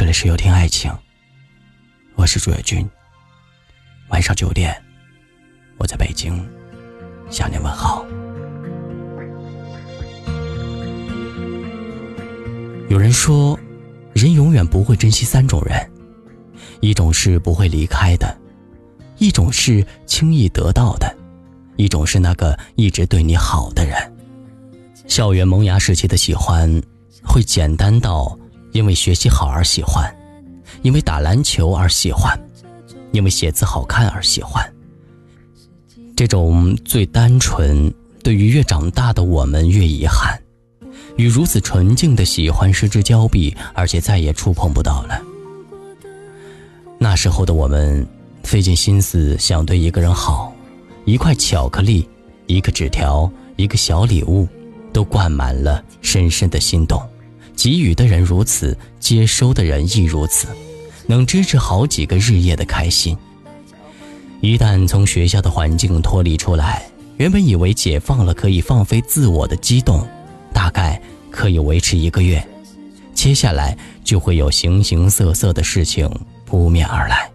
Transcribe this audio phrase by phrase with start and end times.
[0.00, 0.90] 这里是有听爱情，
[2.14, 2.88] 我是朱月君。
[4.08, 4.74] 晚上九点，
[5.76, 6.42] 我在北京
[7.28, 8.02] 向您问好。
[12.88, 13.60] 有人说，
[14.14, 15.78] 人永远不会珍惜三种人：
[16.80, 18.34] 一种是不会离开的，
[19.18, 21.14] 一种是轻易得到的，
[21.76, 23.94] 一种是那个一直对你好的人。
[25.06, 26.82] 校园萌芽时期的喜欢，
[27.22, 28.34] 会简单到
[28.72, 30.14] 因为学习好而喜欢，
[30.82, 32.38] 因为打篮球而喜欢，
[33.12, 34.64] 因为写字好看而喜欢。
[36.16, 40.40] 这种最单纯，对于越长大的我们越遗憾，
[41.16, 45.20] 与如此纯净的喜欢失之交臂，而且再也触碰不到了。
[46.98, 48.06] 那时候的我们，
[48.42, 50.54] 费尽心思想对一个人好，
[51.04, 52.08] 一块巧克力，
[52.46, 54.48] 一个纸条，一个小礼物。
[54.92, 57.00] 都灌满了深深的心动，
[57.62, 60.48] 给予的人如此，接收的人亦如此，
[61.06, 63.14] 能支持好几个日夜的开心。
[64.40, 66.82] 一旦从学校的环境脱离出来，
[67.18, 70.08] 原本以为解放了可以放飞自我的激动，
[70.54, 70.98] 大概
[71.30, 72.42] 可以维持一个月，
[73.14, 76.10] 接下来就会有形形色色的事情
[76.46, 77.30] 扑面而来。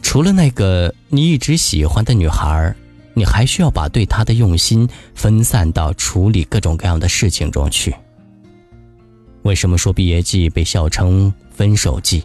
[0.00, 2.74] 除了那个你一直喜欢的女孩。
[3.14, 7.92] 你还需要把对她的用心分散到处理各种各样的事情中去。
[9.48, 12.22] 为什么说毕业季被笑称分手季？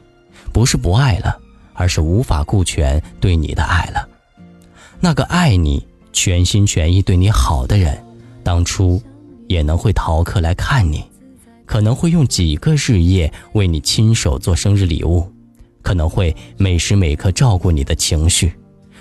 [0.52, 1.40] 不是不爱了，
[1.74, 4.06] 而是无法顾全对你的爱了。
[5.00, 7.98] 那个爱你、全心全意对你好的人，
[8.44, 9.02] 当初
[9.48, 11.02] 也能会逃课来看你，
[11.66, 15.26] 可能会用几个日夜为你亲手做生日礼物，
[15.82, 18.54] 可能会每时每刻照顾你的情绪。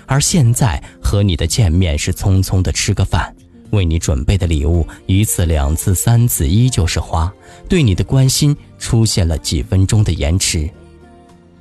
[0.05, 3.35] 而现在和你的见面是匆匆的吃个饭，
[3.73, 7.31] 为你准备的礼物一次两次三次依旧是花，
[7.67, 10.69] 对你的关心出现了几分钟的延迟。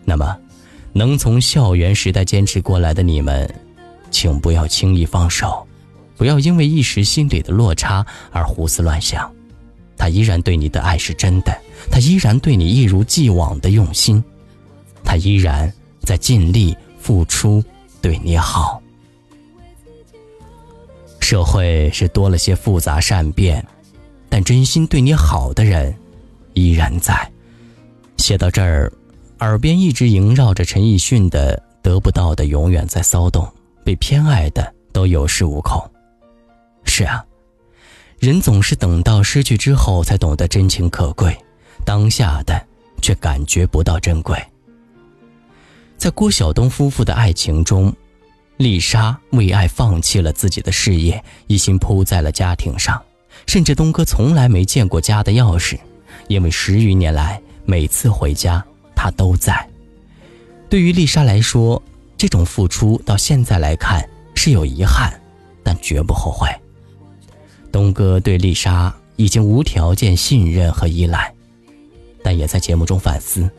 [0.05, 0.37] 那么，
[0.93, 3.53] 能从校园时代坚持过来的你们，
[4.11, 5.67] 请不要轻易放手，
[6.17, 9.31] 不要因为一时心里的落差而胡思乱想。
[9.97, 11.57] 他依然对你的爱是真的，
[11.91, 14.23] 他依然对你一如既往的用心，
[15.03, 17.63] 他依然在尽力付出。
[18.01, 18.82] 对你好，
[21.23, 23.65] 社会是多了些复杂善变，
[24.29, 25.95] 但真心对你好的人
[26.53, 27.17] 依然在。
[28.19, 28.93] 写到这儿，
[29.39, 33.51] 耳边一直萦绕着陈奕迅的“得不到的永远在骚动，
[33.85, 35.81] 被偏爱的都有恃无恐”。
[36.85, 37.25] 是啊，
[38.19, 41.35] 人总是等到失去之后才懂得真情可贵，
[41.87, 42.61] 当下的
[43.01, 44.37] 却感觉不到珍贵。
[45.97, 47.95] 在郭晓东夫妇的爱情中，
[48.57, 53.02] 丽莎为爱放弃了自己的事业，一心扑在了家庭上，
[53.46, 55.79] 甚至东哥从来没见过家的钥匙，
[56.29, 58.64] 因为十余年来每次回家
[58.95, 59.68] 他都在。
[60.68, 61.83] 对于丽莎来说，
[62.17, 65.12] 这种付出到现在来看是有遗憾，
[65.64, 66.48] 但绝不后悔。
[67.70, 71.33] 东哥对丽莎已经无条件信任和依赖，
[72.23, 73.51] 但也在节目中反思，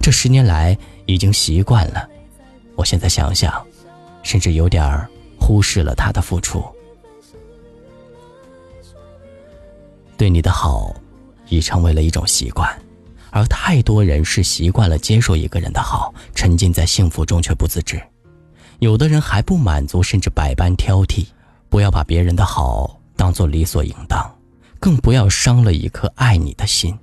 [0.00, 0.76] 这十年来。
[1.08, 2.08] 已经习惯了，
[2.74, 3.64] 我现在想想，
[4.26, 6.64] 甚至有点儿忽视了他的付出。
[10.16, 10.92] 对你的好，
[11.48, 12.68] 已成为了一种习惯，
[13.30, 18.02] 而太多人是习惯了接受一个人的好，沉浸在幸福中却不自知。
[18.80, 21.24] 有的人还不满足，甚至百般挑剔。
[21.68, 24.38] 不要把别人的好当做理所应当，
[24.80, 26.98] 更不要伤了一颗爱你的心。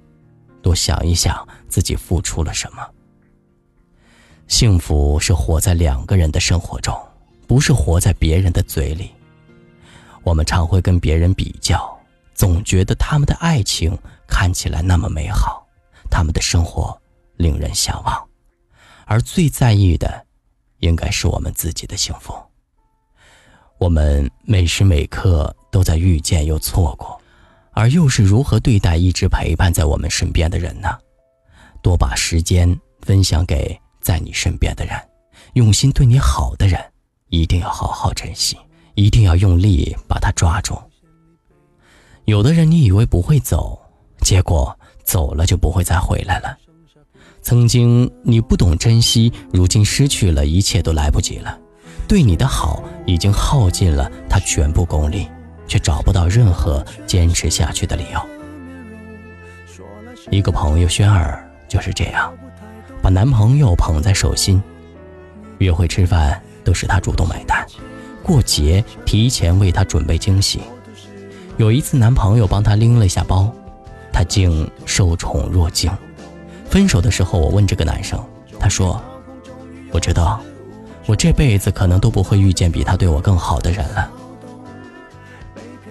[0.61, 2.85] 多想一想自己付出了什么。
[4.47, 6.97] 幸福是活在两个人的生活中，
[7.47, 9.11] 不是活在别人的嘴里。
[10.23, 11.97] 我们常会跟别人比较，
[12.33, 15.65] 总觉得他们的爱情看起来那么美好，
[16.09, 16.99] 他们的生活
[17.35, 18.27] 令人向往，
[19.05, 20.25] 而最在意的，
[20.79, 22.33] 应该是我们自己的幸福。
[23.77, 27.21] 我们每时每刻都在遇见又错过，
[27.71, 30.97] 而又是如何对待一直陪伴在我们身边的人呢？
[31.81, 33.79] 多把时间分享给。
[34.03, 34.93] 在你身边的人，
[35.53, 36.77] 用心对你好的人，
[37.33, 38.55] 一定要好好珍惜，
[38.93, 40.77] 一定要用力把他抓住。
[42.25, 43.81] 有的人你以为不会走，
[44.19, 46.55] 结果走了就不会再回来了。
[47.41, 51.57] 曾经你不懂珍惜，如今失去了一切都来不及了。
[52.07, 55.27] 对你的好已经耗尽了他全部功力，
[55.67, 58.21] 却找不到任何坚持下去的理由。
[60.29, 62.31] 一个朋友轩儿就是这样。
[63.01, 64.61] 把男朋友捧在手心，
[65.57, 67.65] 约会吃饭都是他主动买单，
[68.21, 70.61] 过节提前为他准备惊喜。
[71.57, 73.53] 有一次，男朋友帮她拎了一下包，
[74.11, 75.91] 她竟受宠若惊，
[76.69, 78.19] 分手的时候，我问这个男生，
[78.59, 78.99] 他说
[79.91, 80.41] ：“我知道，
[81.05, 84.09] 我这辈子可能都不会遇见比他对我更好的人了。”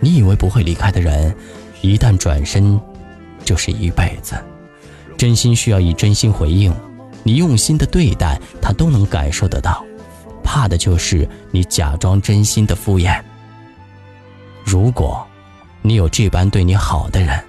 [0.01, 1.33] 你以为不会离开的人，
[1.81, 2.81] 一旦转身，
[3.45, 4.35] 就是一辈子。
[5.17, 6.75] 真心需要以真心回应，
[7.23, 9.85] 你用心的对待，他都能感受得到。
[10.53, 13.19] 怕的就是你假装真心的敷衍。
[14.63, 15.27] 如果，
[15.81, 17.43] 你有这般对你好的人，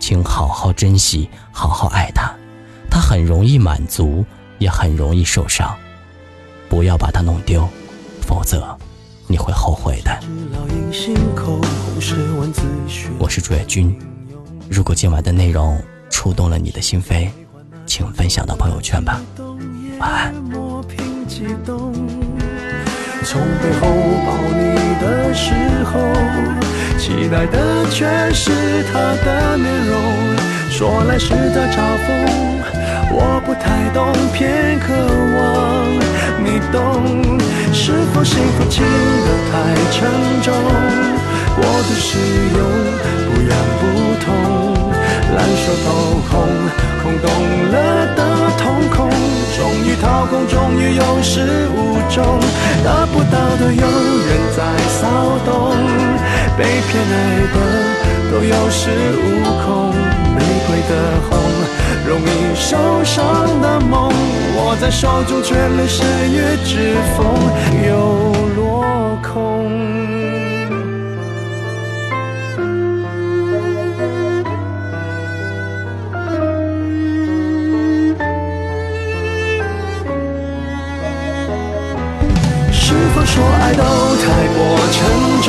[0.00, 2.32] 请好好珍惜，好好爱他。
[2.90, 4.24] 他很容易满足，
[4.58, 5.76] 也很容易受伤，
[6.70, 7.68] 不要把他弄丢，
[8.22, 8.74] 否则。
[9.26, 10.18] 你会后悔的。
[13.18, 13.94] 我是朱月君，
[14.70, 15.78] 如果今晚的内容
[16.08, 17.28] 触动了你的心扉，
[17.84, 19.20] 请分享到朋友圈吧。
[20.00, 20.34] 晚安。
[23.30, 23.86] 从背后
[24.24, 24.72] 抱你
[25.04, 25.52] 的时
[25.84, 26.00] 候，
[26.96, 28.50] 期待的却是
[28.90, 30.00] 他的面容，
[30.70, 31.76] 说来是在嘲
[32.06, 32.08] 讽，
[33.12, 34.94] 我不太懂，偏渴
[35.36, 35.92] 望
[36.42, 37.38] 你懂。
[37.70, 40.08] 是否幸福轻得太沉
[40.40, 40.48] 重？
[41.54, 42.16] 过度使
[42.56, 42.64] 用，
[43.28, 43.84] 不痒不
[44.24, 44.26] 痛，
[45.36, 45.86] 烂熟透
[46.30, 46.48] 红，
[47.02, 47.28] 空洞
[47.72, 47.76] 了
[48.16, 48.20] 的
[48.56, 49.10] 瞳孔，
[49.54, 51.57] 终于掏空，终于有始
[57.10, 57.14] 爱
[57.54, 57.56] 的
[58.30, 58.80] 都有恃
[59.16, 59.20] 无
[59.64, 59.66] 恐，
[60.34, 60.92] 玫瑰的
[61.28, 61.30] 红。
[62.06, 64.10] 容易受伤的梦，
[64.56, 67.26] 握在手中却流失于指缝，
[67.86, 67.92] 又
[68.56, 69.68] 落空。
[82.72, 84.58] 是否说爱都太过
[84.92, 84.96] 沉
[85.42, 85.48] 重，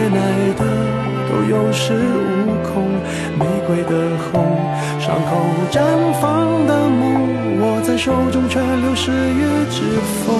[0.00, 0.18] 被偏爱
[0.56, 0.64] 的
[1.28, 2.88] 都有恃无恐，
[3.38, 3.92] 玫瑰的
[4.32, 4.56] 红。
[4.98, 5.30] 伤口
[5.70, 5.82] 绽
[6.20, 9.82] 放的梦，握在手中却流失于指
[10.24, 10.34] 缝，